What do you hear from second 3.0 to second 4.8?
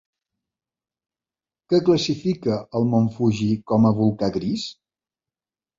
Fuji com a volcà gris?